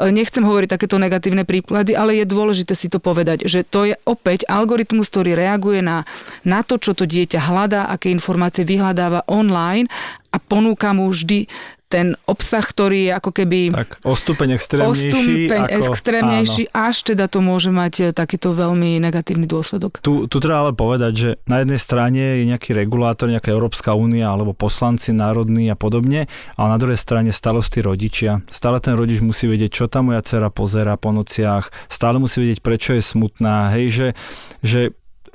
[0.01, 3.95] E, Nechcem hovoriť takéto negatívne príklady, ale je dôležité si to povedať, že to je
[4.09, 6.09] opäť algoritmus, ktorý reaguje na,
[6.49, 9.93] na to, čo to dieťa hľadá, aké informácie vyhľadáva online
[10.33, 11.45] a ponúka mu vždy
[11.91, 15.11] ten obsah, ktorý je ako keby Tak, o stupeň o extrémnejší.
[15.11, 19.99] stupeň ako, extrémnejší, až teda to môže mať e, takýto veľmi negatívny dôsledok.
[19.99, 24.31] Tu, tu treba ale povedať, že na jednej strane je nejaký regulátor, nejaká Európska únia
[24.31, 28.47] alebo poslanci národní a podobne, ale na druhej strane tí rodičia.
[28.47, 32.63] Stále ten rodič musí vedieť, čo tam moja dcera pozera po nociach, stále musí vedieť,
[32.63, 34.09] prečo je smutná, hej, že,
[34.63, 34.81] že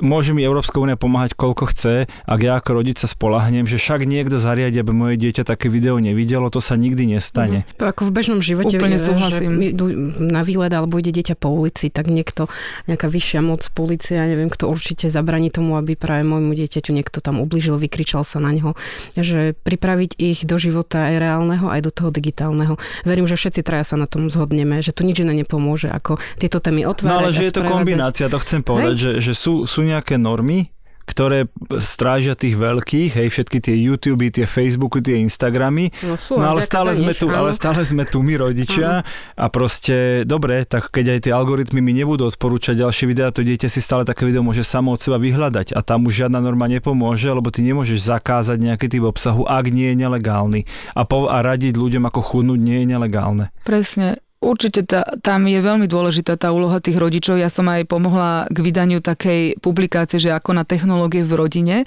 [0.01, 4.03] môže mi Európska únia pomáhať koľko chce, ak ja ako rodič sa spolahnem, že však
[4.03, 7.63] niekto zariadi, aby moje dieťa také video nevidelo, to sa nikdy nestane.
[7.63, 7.79] Mhm.
[7.79, 9.51] To ako v bežnom živote Úplne vidíme, súhlasím.
[9.61, 9.85] idú
[10.19, 12.51] na výlet alebo ide dieťa po ulici, tak niekto,
[12.89, 17.39] nejaká vyššia moc, policia, neviem, kto určite zabraní tomu, aby práve môjmu dieťaťu niekto tam
[17.39, 18.75] ubližil, vykričal sa na neho.
[19.15, 22.75] Že pripraviť ich do života aj reálneho, aj do toho digitálneho.
[23.07, 26.59] Verím, že všetci traja sa na tom zhodneme, že to nič iné nepomôže, ako tieto
[26.59, 29.84] témy otvárať No ale že je to kombinácia, to chcem povedať, že, že sú, sú
[29.85, 30.73] nejaké normy,
[31.05, 31.45] ktoré
[31.77, 36.65] strážia tých veľkých, hej, všetky tie YouTube, tie Facebooky, tie Instagramy, No, sú, No ale
[36.65, 37.45] stále sme nich, tu, áno.
[37.45, 39.05] ale stále sme tu my rodičia
[39.37, 43.69] a proste dobre, tak keď aj tie algoritmy mi nebudú odporúčať ďalšie videá, to dieťa
[43.69, 47.29] si stále také video môže samo od seba vyhľadať a tam už žiadna norma nepomôže,
[47.29, 50.65] lebo ty nemôžeš zakázať nejaký typ obsahu, ak nie je nelegálny.
[50.97, 53.53] A, po, a radiť ľuďom ako chudnúť nie je nelegálne.
[53.61, 54.24] Presne.
[54.45, 57.41] Určite tá, tam je veľmi dôležitá tá úloha tých rodičov.
[57.41, 61.85] Ja som aj pomohla k vydaniu takej publikácie, že ako na technológie v rodine, e,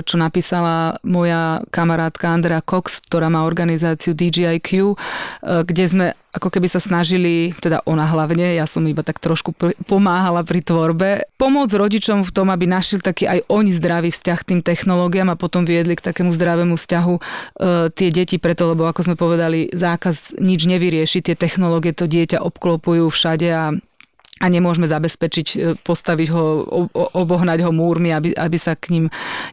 [0.00, 4.96] čo napísala moja kamarátka Andrea Cox, ktorá má organizáciu DJIQ, e,
[5.68, 9.72] kde sme ako keby sa snažili, teda ona hlavne, ja som iba tak trošku pr-
[9.88, 14.60] pomáhala pri tvorbe, pomôcť rodičom v tom, aby našli taký aj oni zdravý vzťah tým
[14.60, 17.20] technológiám a potom viedli k takému zdravému vzťahu e,
[17.96, 23.08] tie deti preto, lebo ako sme povedali, zákaz nič nevyrieši, tie technológie to dieťa obklopujú
[23.08, 23.72] všade a
[24.36, 26.44] a nemôžeme zabezpečiť, e, postaviť ho,
[27.16, 29.04] obohnať ho múrmi, aby, aby sa k ním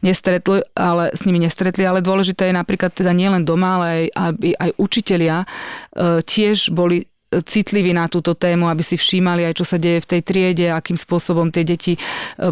[0.04, 1.88] nestretli, ale s nimi nestretli.
[1.88, 5.46] Ale dôležité je napríklad teda nielen doma, ale aj, aby aj učitelia e,
[6.20, 7.08] tiež boli
[7.42, 10.94] citliví na túto tému, aby si všímali aj, čo sa deje v tej triede, akým
[10.94, 12.00] spôsobom tie deti e,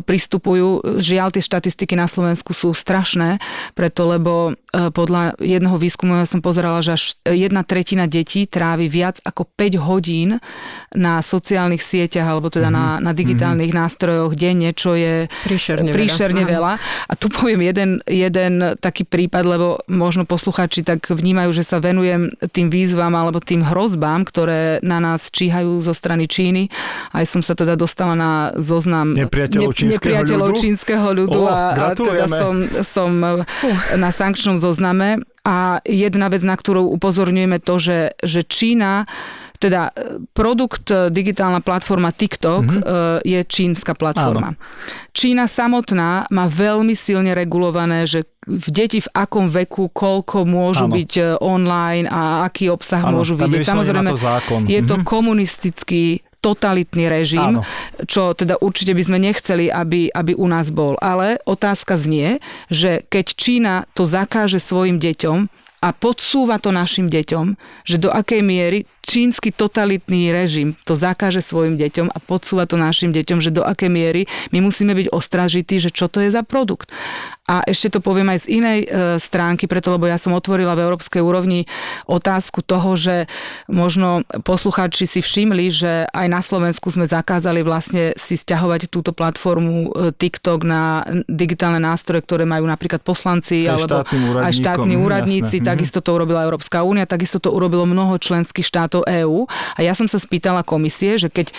[0.01, 0.99] pristupujú.
[0.99, 3.39] Žiaľ, tie štatistiky na Slovensku sú strašné,
[3.77, 8.89] preto lebo e, podľa jedného výskumu ja som pozerala, že až jedna tretina detí trávi
[8.89, 10.41] viac ako 5 hodín
[10.97, 12.99] na sociálnych sieťach alebo teda mm-hmm.
[12.99, 13.87] na, na digitálnych mm-hmm.
[13.87, 16.73] nástrojoch denne, čo je príšerne, príšerne veľa.
[16.79, 17.09] veľa.
[17.09, 22.33] A tu poviem jeden, jeden taký prípad, lebo možno posluchači tak vnímajú, že sa venujem
[22.53, 26.73] tým výzvam alebo tým hrozbám, ktoré na nás číhajú zo strany Číny.
[27.13, 31.61] Aj som sa teda dostala na zoznam nepriateľov čínskeho nepriateľov ľudu, čínskeho ľudu oh, a,
[31.75, 33.11] a teda som, som
[33.99, 35.21] na sankčnom zozname.
[35.43, 39.11] A jedna vec, na ktorú upozorňujeme to, že, že Čína
[39.63, 43.23] teda e, produkt, e, digitálna platforma TikTok mm-hmm.
[43.23, 44.59] je čínska platforma.
[44.59, 44.61] Áno.
[45.15, 50.99] Čína samotná má veľmi silne regulované, že v deti v akom veku, koľko môžu Áno.
[50.99, 53.63] byť online a aký obsah Áno, môžu vidieť.
[53.63, 54.61] Samozrejme, to zákon.
[54.67, 55.07] je to mm-hmm.
[55.07, 57.63] komunistický totalitný režim, Áno.
[58.11, 60.99] čo teda určite by sme nechceli, aby, aby u nás bol.
[60.99, 65.47] Ale otázka znie, že keď Čína to zakáže svojim deťom
[65.83, 67.55] a podsúva to našim deťom,
[67.87, 73.13] že do akej miery čínsky totalitný režim to zakáže svojim deťom a podsúva to našim
[73.13, 74.25] deťom, že do akej miery
[74.57, 76.89] my musíme byť ostražití, že čo to je za produkt.
[77.51, 80.87] A ešte to poviem aj z inej e, stránky, preto lebo ja som otvorila v
[80.87, 81.67] európskej úrovni
[82.07, 83.27] otázku toho, že
[83.67, 89.91] možno poslucháči si všimli, že aj na Slovensku sme zakázali vlastne si stiahovať túto platformu
[89.91, 93.97] e, TikTok na digitálne nástroje, ktoré majú napríklad poslanci aj alebo
[94.39, 95.59] aj štátni úradníci.
[95.59, 95.67] Jasné.
[95.67, 95.71] Mhm.
[95.75, 99.51] Takisto to urobila Európska únia, takisto to urobilo mnoho členských štátov EÚ.
[99.75, 101.51] A ja som sa spýtala komisie, že keď,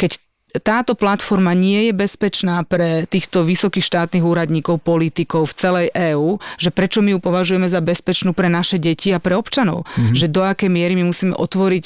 [0.00, 0.16] keď
[0.62, 6.70] táto platforma nie je bezpečná pre týchto vysokých štátnych úradníkov, politikov v celej EÚ, že
[6.70, 9.84] prečo my ju považujeme za bezpečnú pre naše deti a pre občanov.
[9.84, 10.14] Mm-hmm.
[10.16, 11.84] Že do akej miery my musíme otvoriť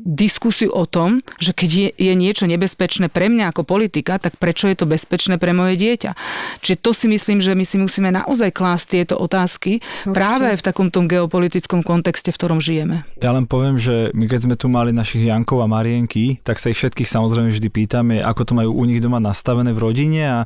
[0.00, 4.66] diskusiu o tom, že keď je, je niečo nebezpečné pre mňa ako politika, tak prečo
[4.70, 6.16] je to bezpečné pre moje dieťa.
[6.64, 10.14] Čiže to si myslím, že my si musíme naozaj klásť tieto otázky Určite.
[10.14, 13.04] práve v takomto geopolitickom kontexte, v ktorom žijeme.
[13.20, 16.72] Ja len poviem, že my keď sme tu mali našich Jankov a Marienky, tak sa
[16.72, 20.38] ich všetkých samozrejme vždy pýtame, ako to majú u nich doma nastavené v rodine a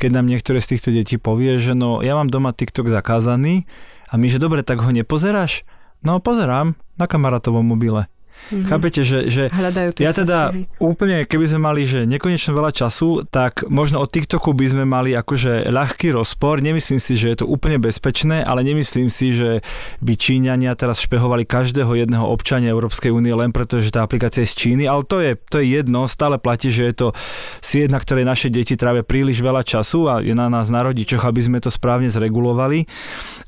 [0.00, 3.66] keď nám niektoré z týchto detí povie, že no ja mám doma TikTok zakázaný
[4.06, 5.66] a my, že dobre, tak ho nepozeráš?
[6.04, 8.06] No pozerám na kamarátovom mobile.
[8.46, 8.68] Mm-hmm.
[8.70, 9.50] Chápete, že, že
[9.98, 14.54] ja teda cesty, úplne, keby sme mali že nekonečne veľa času, tak možno od TikToku
[14.54, 16.62] by sme mali akože ľahký rozpor.
[16.62, 19.66] Nemyslím si, že je to úplne bezpečné, ale nemyslím si, že
[19.98, 24.50] by Číňania teraz špehovali každého jedného občania Európskej únie len preto, že tá aplikácia je
[24.50, 27.08] z Číny, ale to je, to je jedno, stále platí, že je to
[27.58, 31.26] sieť, na ktorej naše deti trávia príliš veľa času a je na nás na rodičoch,
[31.26, 32.86] aby sme to správne zregulovali.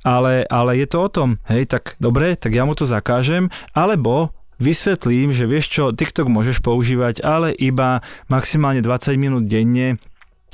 [0.02, 3.46] Ale, ale je to o tom, hej, tak dobre, tak ja mu to zakážem,
[3.76, 9.98] alebo vysvetlím, že vieš čo, TikTok môžeš používať, ale iba maximálne 20 minút denne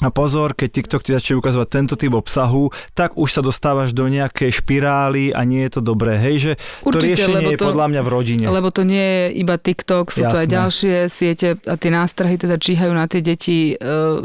[0.03, 4.11] a pozor, keď TikTok ti začne ukazovať tento typ obsahu, tak už sa dostávaš do
[4.11, 6.19] nejakej špirály a nie je to dobré.
[6.19, 8.45] Hej, že Určite, to riešenie je to, podľa mňa v rodine.
[8.51, 10.33] Lebo to nie je iba TikTok, sú Jasné.
[10.35, 13.75] to aj ďalšie siete a tie nástrahy teda číhajú na tie deti e,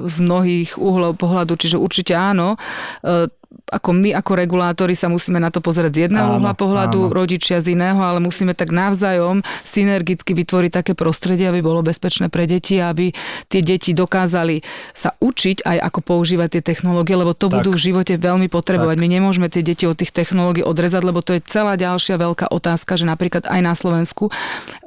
[0.10, 2.58] z mnohých uhlov pohľadu, čiže určite áno.
[3.06, 3.30] E,
[3.70, 7.14] ako my ako regulátori sa musíme na to pozrieť z jedného uhla pohľadu, áno.
[7.14, 12.50] rodičia z iného, ale musíme tak navzájom synergicky vytvoriť také prostredie, aby bolo bezpečné pre
[12.50, 13.14] deti, aby
[13.48, 17.62] tie deti dokázali sa učiť aj ako používať tie technológie, lebo to tak.
[17.62, 18.96] budú v živote veľmi potrebovať.
[18.98, 19.04] Tak.
[19.06, 22.98] My nemôžeme tie deti od tých technológií odrezať, lebo to je celá ďalšia veľká otázka,
[22.98, 24.32] že napríklad aj na Slovensku e,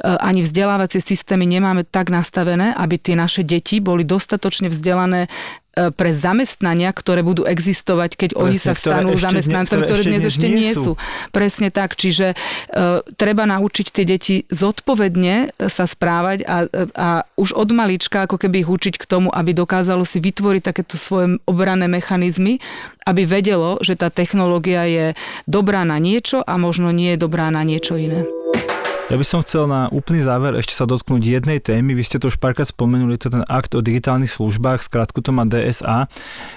[0.02, 5.30] ani vzdelávacie systémy nemáme tak nastavené, aby tie naše deti boli dostatočne vzdelané
[5.72, 10.46] pre zamestnania, ktoré budú existovať, keď Presne, oni sa stanú zamestnancami, ktoré, ktoré dnes ešte
[10.52, 11.00] nie sú.
[11.32, 16.56] Presne tak, čiže uh, treba naučiť tie deti zodpovedne sa správať a,
[16.92, 17.08] a
[17.40, 21.40] už od malička ako keby ich učiť k tomu, aby dokázalo si vytvoriť takéto svoje
[21.48, 22.60] obrané mechanizmy,
[23.08, 25.06] aby vedelo, že tá technológia je
[25.48, 28.28] dobrá na niečo a možno nie je dobrá na niečo iné.
[29.10, 31.98] Ja by som chcel na úplný záver ešte sa dotknúť jednej témy.
[31.98, 35.34] Vy ste to už párkrát spomenuli, to je ten akt o digitálnych službách, skrátku to
[35.34, 36.06] má DSA.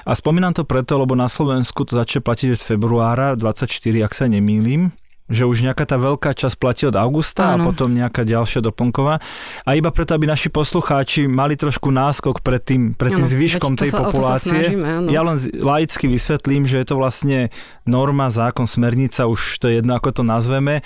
[0.06, 3.70] A spomínam to preto, lebo na Slovensku to začne platiť od februára 24,
[4.06, 4.94] ak sa nemýlim
[5.26, 7.66] že už nejaká tá veľká časť platí od augusta Áno.
[7.66, 9.18] a potom nejaká ďalšia doplnková.
[9.66, 13.90] A iba preto, aby naši poslucháči mali trošku náskok pred tým, pred tým zvyškom tej
[13.90, 14.54] sa, populácie.
[14.54, 17.50] Snažíme, ja len laicky vysvetlím, že je to vlastne
[17.90, 20.86] norma, zákon, smernica, už to je jedno, ako to nazveme,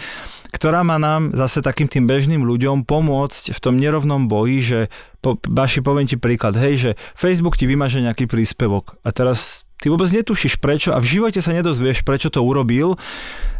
[0.56, 4.80] ktorá má nám zase takým tým bežným ľuďom pomôcť v tom nerovnom boji, že
[5.20, 9.88] po, Baši, poviem ti príklad, hej, že Facebook ti vymaže nejaký príspevok a teraz ty
[9.88, 13.00] vôbec netušíš prečo a v živote sa nedozvieš, prečo to urobil.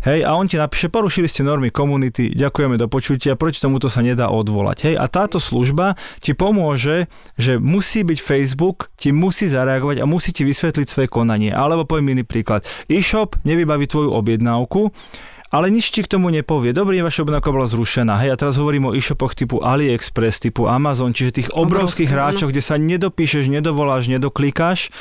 [0.04, 4.00] Hej, a on ti napíše, porušili ste normy komunity, ďakujeme do počutia, proti tomuto sa
[4.00, 4.92] nedá odvolať.
[4.92, 10.32] Hej, a táto služba ti pomôže, že musí byť Facebook, ti musí zareagovať a musí
[10.32, 11.52] ti vysvetliť svoje konanie.
[11.52, 12.64] Alebo poviem iný príklad.
[12.88, 14.92] E-shop nevybaví tvoju objednávku,
[15.50, 16.74] ale nič ti k tomu nepovie.
[16.74, 18.22] Dobrý, vaša objednávka bola zrušená.
[18.22, 22.48] Hej, a teraz hovorím o e-shopoch typu AliExpress, typu Amazon, čiže tých obrovských Obrovské, hráčov,
[22.54, 24.94] kde sa nedopíšeš, nedovoláš, nedoklikáš.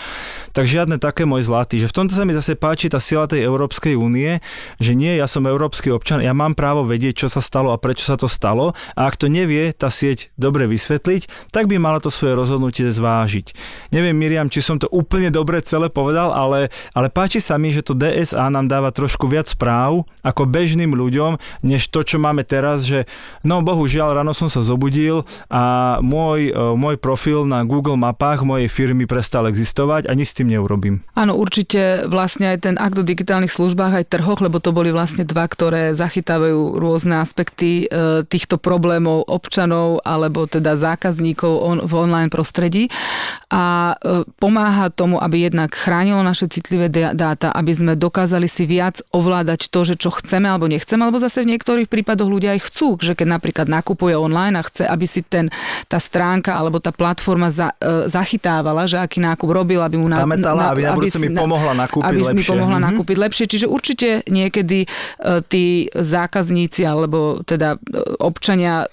[0.57, 1.81] Tak žiadne také môj zlatý.
[1.85, 4.41] Že v tomto sa mi zase páči tá sila tej Európskej únie,
[4.81, 8.09] že nie, ja som európsky občan, ja mám právo vedieť, čo sa stalo a prečo
[8.09, 8.73] sa to stalo.
[8.97, 13.53] A ak to nevie tá sieť dobre vysvetliť, tak by mala to svoje rozhodnutie zvážiť.
[13.93, 17.85] Neviem, Miriam, či som to úplne dobre celé povedal, ale, ale páči sa mi, že
[17.85, 22.47] to DSA nám dáva trošku viac správ, ako ako bežným ľuďom, než to, čo máme
[22.47, 23.11] teraz, že
[23.43, 28.71] no bohužiaľ ráno som sa zobudil a môj, e, môj profil na Google mapách mojej
[28.71, 31.03] firmy prestal existovať a nič s tým neurobím.
[31.19, 35.27] Áno, určite vlastne aj ten akt o digitálnych službách aj trhoch, lebo to boli vlastne
[35.27, 42.31] dva, ktoré zachytávajú rôzne aspekty e, týchto problémov občanov alebo teda zákazníkov on, v online
[42.31, 42.87] prostredí
[43.51, 49.03] a e, pomáha tomu, aby jednak chránilo naše citlivé dáta, aby sme dokázali si viac
[49.11, 52.69] ovládať to, že čo chceme chceme alebo nechceme, alebo zase v niektorých prípadoch ľudia aj
[52.69, 55.49] chcú, že keď napríklad nakupuje online a chce, aby si ten,
[55.89, 60.21] tá stránka alebo tá platforma za, e, zachytávala, že aký nákup robil, aby mu na,
[60.21, 62.37] Pamätala, na, aby, aby si, mi pomohla nakúpiť aby lepšie.
[62.37, 62.89] mi pomohla mm-hmm.
[62.93, 63.45] nakúpiť lepšie.
[63.49, 64.89] Čiže určite niekedy e,
[65.49, 68.85] tí zákazníci alebo teda e, občania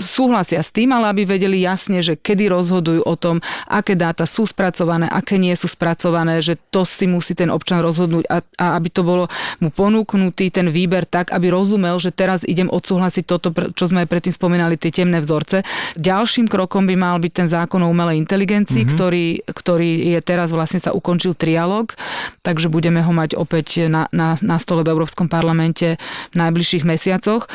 [0.00, 4.44] súhlasia s tým, ale aby vedeli jasne, že kedy rozhodujú o tom, aké dáta sú
[4.44, 8.88] spracované, aké nie sú spracované, že to si musí ten občan rozhodnúť a, a aby
[8.92, 9.24] to bolo
[9.58, 9.68] mu
[10.30, 14.34] ponúknutý ten výber tak, aby rozumel, že teraz idem odsúhlasiť toto, čo sme aj predtým
[14.34, 15.66] spomínali, tie temné vzorce.
[15.98, 18.94] Ďalším krokom by mal byť ten zákon o umelej inteligencii, mm-hmm.
[18.94, 21.90] ktorý, ktorý je teraz vlastne sa ukončil trialog,
[22.46, 25.98] takže budeme ho mať opäť na, na, na stole v Európskom parlamente
[26.30, 27.50] v najbližších mesiacoch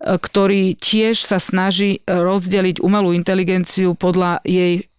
[0.00, 4.89] ktorý tiež sa snaží rozdeliť umelú inteligenciu podľa jej E,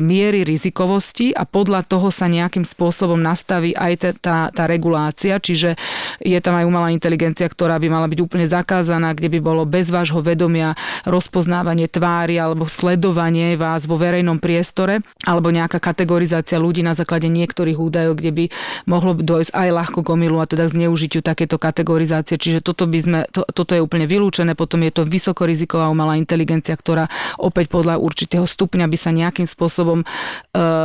[0.00, 5.76] miery rizikovosti a podľa toho sa nejakým spôsobom nastaví aj tá, tá regulácia, čiže
[6.24, 9.92] je tam aj umelá inteligencia, ktorá by mala byť úplne zakázaná, kde by bolo bez
[9.92, 10.72] vášho vedomia
[11.04, 17.76] rozpoznávanie tvári alebo sledovanie vás vo verejnom priestore alebo nejaká kategorizácia ľudí na základe niektorých
[17.76, 18.44] údajov, kde by
[18.88, 22.40] mohlo dojsť aj ľahko k omilu a teda zneužitiu takéto kategorizácie.
[22.40, 24.56] Čiže toto, by sme, to, toto je úplne vylúčené.
[24.56, 29.65] Potom je to vysokoriziková umelá inteligencia, ktorá opäť podľa určitého stupňa by sa nejakým spôsobom
[29.66, 30.06] spôsobom e,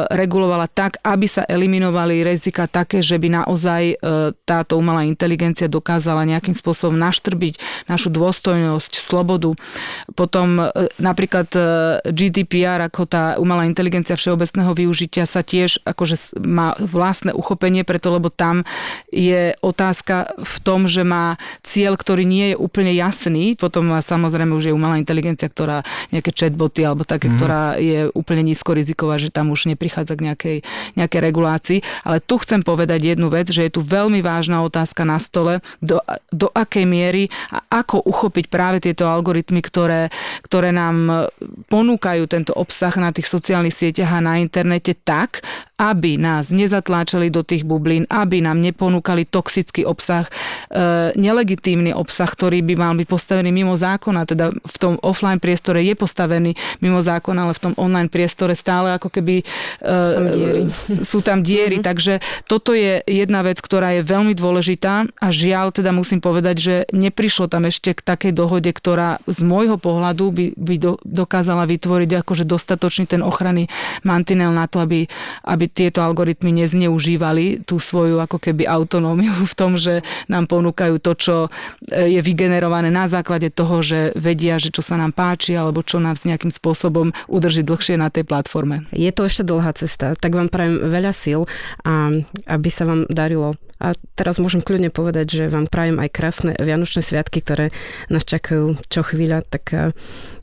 [0.10, 3.96] regulovala tak, aby sa eliminovali rizika také, že by naozaj e,
[4.41, 9.54] táto umelá inteligencia dokázala nejakým spôsobom naštrbiť našu dôstojnosť, slobodu.
[10.17, 11.54] Potom e, napríklad
[12.10, 18.34] GDPR ako tá umelá inteligencia všeobecného využitia sa tiež akože má vlastné uchopenie, preto lebo
[18.34, 18.65] tam
[19.13, 23.54] je otázka v tom, že má cieľ, ktorý nie je úplne jasný.
[23.54, 27.34] Potom samozrejme už je umelá inteligencia, ktorá nejaké chatboty alebo také, mm.
[27.36, 30.57] ktorá je úplne nízko rizikové, že tam už neprichádza k nejakej,
[30.95, 31.79] nejakej regulácii.
[32.07, 36.01] Ale tu chcem povedať jednu vec, že je tu veľmi vážna otázka na stole, do,
[36.31, 40.10] do akej miery a ako uchopiť práve tieto algoritmy, ktoré,
[40.45, 41.27] ktoré nám
[41.67, 45.43] ponúkajú tento obsah na tých sociálnych sieťach a na internete tak,
[45.81, 50.29] aby nás nezatláčali do tých bublín, aby nám neponúkali toxický obsah,
[50.69, 55.81] e, nelegitímny obsah, ktorý by mal byť postavený mimo zákona, teda v tom offline priestore
[55.81, 56.53] je postavený
[56.86, 59.45] mimo zákona, ale v tom online priestore stále ako keby e,
[61.03, 61.89] sú tam diery, mm-hmm.
[61.89, 62.13] takže
[62.45, 67.47] toto je jedna vec, ktorá je veľmi dôležitá a žiaľ teda musím povedať, že neprišlo
[67.47, 72.43] tam ešte k takej dohode, ktorá z môjho pohľadu by, by do, dokázala vytvoriť akože
[72.47, 73.67] dostatočný ten ochranný
[74.01, 75.07] mantinel na to, aby,
[75.45, 81.11] aby tieto algoritmy nezneužívali tú svoju ako keby autonómiu v tom, že nám ponúkajú to,
[81.15, 81.35] čo
[81.91, 86.01] e, je vygenerované na základe toho, že vedia, že čo sa nám páči alebo čo
[86.01, 88.40] nás nejakým spôsobom udrží dlhšie na tej platforme.
[88.93, 91.45] Je to ešte dlhá cesta, tak vám prajem veľa síl
[91.86, 92.12] a
[92.47, 97.02] aby sa vám darilo A teraz môžem kľudne povedať, že vám prajem aj krásne Vianočné
[97.02, 97.73] sviatky, ktoré
[98.13, 99.89] nás čakajú čo chvíľa, tak eh,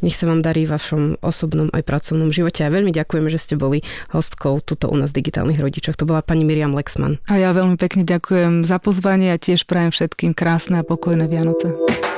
[0.03, 2.67] nech sa vám darí v vašom osobnom aj pracovnom živote.
[2.67, 5.95] A veľmi ďakujeme, že ste boli hostkou tuto u nás v digitálnych rodičoch.
[6.03, 7.23] To bola pani Miriam Lexman.
[7.31, 12.18] A ja veľmi pekne ďakujem za pozvanie a tiež prajem všetkým krásne a pokojné Vianoce.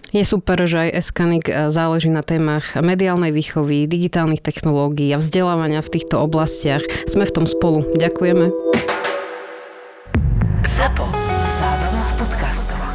[0.11, 5.79] Je super, že aj Eskanik eh, záleží na témach mediálnej výchovy, digitálnych technológií a vzdelávania
[5.79, 6.83] v týchto oblastiach.
[7.07, 7.87] Sme v tom spolu.
[7.95, 8.51] Ďakujeme.
[10.67, 11.07] Zapo.
[11.55, 12.90] Zábrná v podcastovách.